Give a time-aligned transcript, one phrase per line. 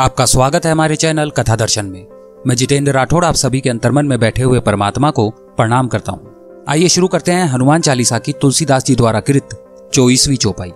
[0.00, 2.06] आपका स्वागत है हमारे चैनल कथा दर्शन में।
[2.46, 6.34] मैं जितेंद्र राठौड़ आप सभी के अंतर्मन में बैठे हुए परमात्मा को प्रणाम करता हूँ।
[6.68, 9.48] आइए शुरू करते हैं हनुमान चालीसा की तुलसीदास जी द्वारा कृत
[9.94, 10.70] चौबीसवीं चौपाई।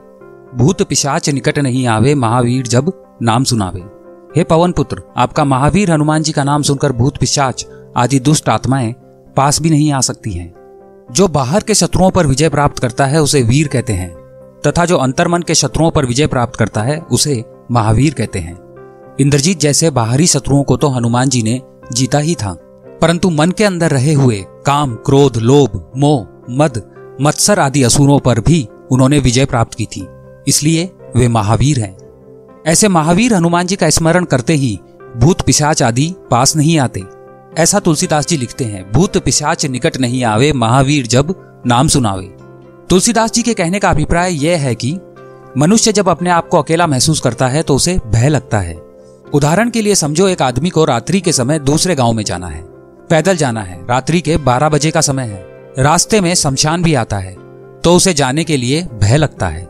[0.55, 3.81] भूत पिशाच निकट नहीं आवे, महावीर जब नाम सुनावे।
[4.37, 7.67] हे पवन पुत्र, आपका महावीर हनुमान जी का नाम सुनकर भूत पिशाच
[7.97, 8.93] आदि दुष्ट आत्माएँ
[9.37, 10.55] पास भी नहीं आ सकती हैं।
[11.13, 14.15] जो बाहर के शत्रुओं पर विजय प्राप्त करता है, उसे वीर कहते हैं।
[14.67, 18.62] तथा जो अंतर्मन के शत्रुओं पर विजय प्राप्त करता है, उसे महावीर कहते हैं।
[19.21, 21.63] इंद्रजीत जैसे बाहरी शत्रुओं को तो हनुमान जी ने
[21.93, 22.53] जीता ही था।
[23.03, 26.83] परंतु मन के अंदर रहे हुए काम, क्रोध, लोभ, मोह, मद,
[27.21, 30.07] मत्सर आदि असुरों पर भी उन्होंने विजय प्राप्त की थी।
[30.49, 31.97] इसलिए वे महावीर हैं।
[32.67, 34.81] ऐसे महावीर हनुमान जी का स्मरण करते ही
[35.17, 37.03] भूत पिशाच आदि पास नहीं आते।
[37.59, 41.35] ऐसा तुलसीदास जी लिखते हैं, भूत पिशाच निकट नहीं आवे, महावीर जब
[41.67, 42.37] नाम सुनावे।
[42.91, 44.99] तुलसीदास जी के कहने का अभिप्राय यह है कि
[45.59, 48.92] मनुष्य जब अपने आप को अकेला महसूस करता है तो उसे भय लगता है।
[49.35, 52.61] उदाहरण के लिए समझो एक आदमी को रात्रि के समय दूसरे गाँव में जाना है।
[53.11, 55.47] पैदल जाना है। रात्रि के 12 बजे का समय है।
[55.79, 57.37] रास्ते में शमशान भी आता है।
[57.85, 59.69] तो उसे जाने के लिए भय लगता है।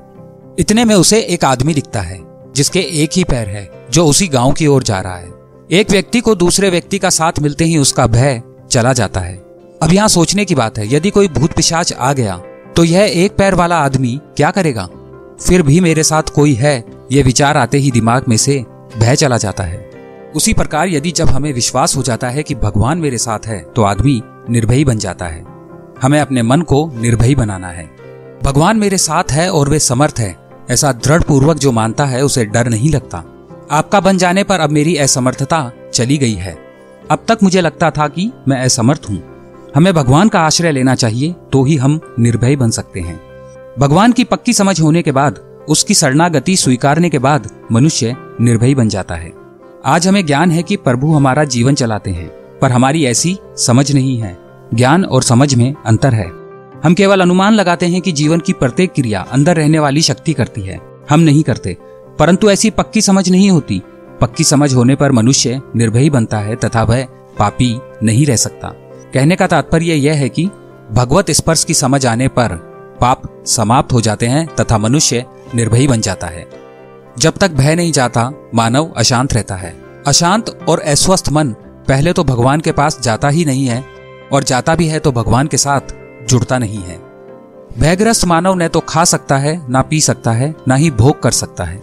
[0.59, 2.21] इतने में उसे एक आदमी दिखता है,
[2.57, 5.31] जिसके एक ही पैर है, जो उसी गाँव की ओर जा रहा है।
[5.71, 9.37] एक व्यक्ति को दूसरे व्यक्ति का साथ मिलते ही उसका भय चला जाता है।
[9.83, 12.37] अब यहाँ सोचने की बात है, यदि कोई भूत पिशाच आ गया
[12.77, 14.89] तो यह एक पैर वाला आदमी क्या करेगा?
[15.41, 18.65] फिर भी मेरे साथ कोई है, ये विचार आते ही दिमाग में से
[18.99, 19.79] भय चला जाता है।
[20.35, 23.83] उसी प्रकार यदि जब हमें विश्वास हो जाता है कि भगवान मेरे साथ है तो
[23.83, 25.45] आदमी निर्भयी बन जाता है।
[26.03, 27.85] हमें अपने मन को निर्भयी बनाना है।
[28.45, 30.37] भगवान मेरे साथ है और वे समर्थ है,
[30.71, 33.23] ऐसा दृढ़ पूर्वक जो मानता है उसे डर नहीं लगता।
[33.71, 36.57] आपका बन जाने पर अब मेरी असमर्थता चली गई है।
[37.11, 39.23] अब तक मुझे लगता था कि मैं असमर्थ हूँ।
[39.75, 43.21] हमें भगवान का आश्रय लेना चाहिए तो ही हम निर्भय बन सकते हैं।
[43.79, 48.89] भगवान की पक्की समझ होने के बाद, उसकी शरणागति स्वीकारने के बाद मनुष्य निर्भय बन
[48.89, 49.33] जाता है।
[49.85, 54.19] आज हमें ज्ञान है कि प्रभु हमारा जीवन चलाते हैं, पर हमारी ऐसी समझ नहीं
[54.19, 54.39] है।
[54.75, 56.27] ज्ञान और समझ में अंतर है।
[56.85, 60.61] हम केवल अनुमान लगाते हैं कि जीवन की प्रत्येक क्रिया अंदर रहने वाली शक्ति करती
[60.61, 60.79] है।
[61.11, 61.77] हम नहीं करते,
[62.19, 63.83] परंतु ऐसी पक्की समझ नहीं होती।
[64.21, 67.05] पक्की समझ होने पर मनुष्य निर्भय बनता है तथा वह
[67.39, 68.69] पापी नहीं रह सकता।
[69.15, 70.49] कहने का तात्पर्य यह है कि
[70.93, 72.57] भगवत स्पर्श की समझ आने पर
[73.01, 75.25] पाप समाप्त हो जाते हैं तथा मनुष्य
[75.55, 76.62] निर्भयी बन जाता है।
[77.19, 79.75] जब तक भय नहीं जाता, मानव अशांत रहता है।
[80.07, 81.49] अशांत और अस्वस्थ मन
[81.89, 83.85] पहले तो भगवान के पास जाता ही नहीं है
[84.33, 85.95] और जाता भी है तो भगवान के साथ
[86.29, 87.01] जुड़ता नहीं है।
[87.79, 91.31] भयग्रस्त मानव न तो खा सकता है, ना पी सकता है, ना ही भोग कर
[91.31, 91.83] सकता है।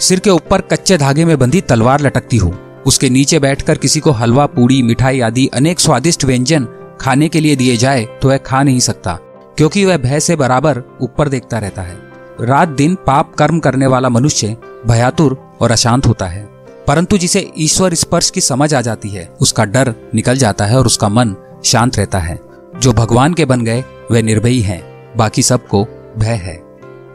[0.00, 2.54] सिर के ऊपर कच्चे धागे में बंधी तलवार लटकती हो।
[2.86, 6.66] उसके नीचे बैठकर किसी को हलवा, पूड़ी, मिठाई आदि अनेक स्वादिष्ट व्यंजन
[7.00, 9.18] खाने के लिए दिए जाए तो वह खा नहीं सकता,
[9.58, 12.09] क्योंकि वह भय से बराबर ऊपर देखता रहता है।
[12.40, 14.56] रात दिन पाप कर्म करने वाला मनुष्य
[14.86, 16.48] भयातुर और अशांत होता है।
[16.86, 20.86] परंतु जिसे ईश्वर स्पर्श की समझ आ जाती है, उसका डर निकल जाता है और
[20.86, 21.34] उसका मन
[21.64, 22.38] शांत रहता है।
[22.80, 24.82] जो भगवान के बन गए, वे निर्भयी हैं,
[25.16, 25.84] बाकी सबको
[26.18, 26.62] भय है।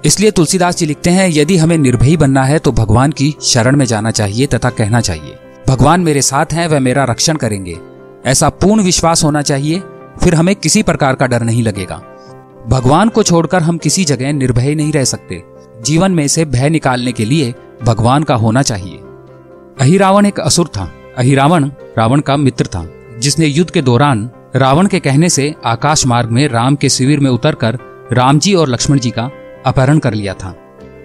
[0.06, 3.85] इसलिए तुलसीदास जी लिखते हैं, यदि हमें निर्भयी बनना है तो भगवान की शरण में
[3.85, 5.35] जाना चाहिए तथा कहना चाहिए,
[5.68, 7.78] भगवान मेरे साथ हैं, वह मेरा रक्षण करेंगे।
[8.25, 9.81] ऐसा पूर्ण विश्वास होना चाहिए,
[10.24, 12.02] फिर हमें किसी प्रकार का डर नहीं लगेगा।
[12.70, 15.44] भगवान को छोड़कर हम किसी जगह निर्भय नहीं रह सकते।
[15.81, 17.53] जीवन में से भय निकालने के लिए
[17.84, 18.98] भगवान का होना चाहिए।
[19.81, 22.86] अहिरावण एक असुर था। अहिरावण रावण का मित्र था,
[23.20, 27.30] जिसने युद्ध के दौरान रावण के कहने से आकाश मार्ग में राम के शिविर में
[27.31, 27.78] उतरकर
[28.14, 29.30] राम जी और लक्ष्मण जी का
[29.66, 30.56] अपहरण कर लिया था।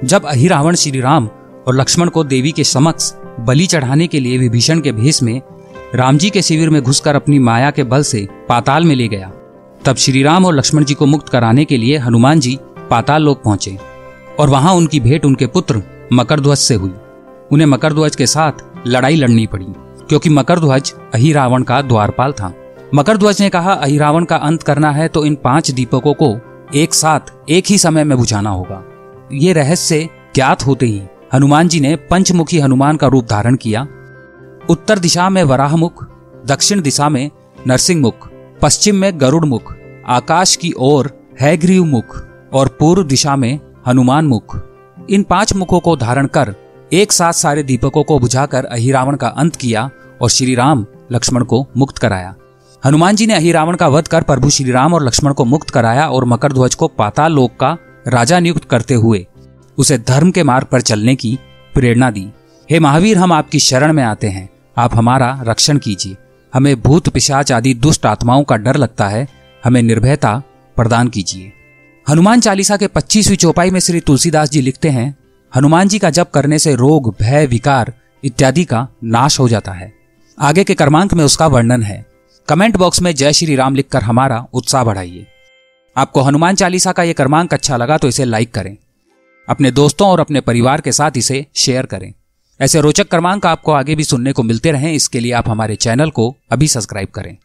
[0.04, 1.28] जब अहिरावण श्री राम
[1.68, 5.40] और लक्ष्मण को देवी के समक्ष बलि चढ़ाने के लिए विभीषण के भेष में
[5.94, 9.32] राम जी के शिविर में घुसकर अपनी माया के बल से पाताल में ले गया
[9.84, 12.58] तब श्री राम और लक्ष्मण जी को मुक्त कराने के लिए हनुमान जी
[12.90, 13.76] पाताल लोक पहुँचे
[14.38, 15.82] और वहाँ उनकी भेंट उनके पुत्र
[16.12, 16.92] मकरध्वज से हुई।
[17.52, 19.66] उन्हें मकरध्वज के साथ लड़ाई लड़नी पड़ी,
[20.08, 22.52] क्योंकि मकरध्वज अहिरावण का द्वारपाल था।
[22.94, 26.36] मकरध्वज ने कहा, अहिरावण का अंत करना है तो इन पाँच दीपकों को
[26.74, 28.82] एक साथ एक ही समय में बुझाना होगा।
[29.32, 31.02] ये रहस्य ज्ञात होते ही
[31.34, 33.86] हनुमान जी ने पंचमुखी हनुमान का रूप धारण किया।
[34.70, 36.04] उत्तर दिशा में वराहमुख,
[36.46, 37.30] दक्षिण दिशा में
[37.66, 38.29] नरसिंह मुख
[38.62, 39.74] पश्चिम में गरुड़ मुख
[40.08, 41.10] आकाश की ओर
[41.40, 44.56] हैग्रीव मुख और पूर्व दिशा में हनुमान मुख
[45.10, 46.54] इन पाँच मुखों को धारण कर
[46.92, 49.90] एक साथ सारे दीपकों को बुझाकर अहिरावण का अंत किया
[50.22, 52.34] और श्री राम लक्ष्मण को मुक्त कराया।
[52.84, 56.08] हनुमान जी ने अहिरावण का वध कर प्रभु श्री राम और लक्ष्मण को मुक्त कराया
[56.08, 57.76] और मकर ध्वज को पाताल लोक का
[58.08, 59.26] राजा नियुक्त करते हुए
[59.78, 61.38] उसे धर्म के मार्ग पर चलने की
[61.74, 62.28] प्रेरणा दी।
[62.70, 64.48] हे महावीर, हम आपकी शरण में आते हैं।
[64.78, 66.16] आप हमारा रक्षण कीजिए।
[66.54, 69.28] हमें भूत, पिशाच आदि दुष्ट आत्माओं का डर लगता है,
[69.64, 70.42] हमें निर्भयता
[70.76, 71.52] प्रदान कीजिए।
[72.08, 75.16] हनुमान चालीसा के पच्चीसवीं चौपाई में श्री तुलसीदास जी लिखते हैं,
[75.56, 77.92] हनुमान जी का जप करने से रोग, भय, विकार
[78.24, 79.92] इत्यादि का नाश हो जाता है।
[80.38, 82.06] आगे के क्रमांक में उसका वर्णन है।
[82.48, 85.26] कमेंट बॉक्स में जय श्री राम लिखकर हमारा उत्साह बढ़ाइए।
[85.96, 88.76] आपको हनुमान चालीसा का यह क्रमांक अच्छा लगा तो इसे लाइक करें।
[89.48, 92.12] अपने दोस्तों और अपने परिवार के साथ इसे शेयर करें।
[92.60, 96.10] ऐसे रोचक क्रमांक आपको आगे भी सुनने को मिलते रहें। इसके लिए आप हमारे चैनल
[96.10, 97.36] को अभी सब्सक्राइब करें।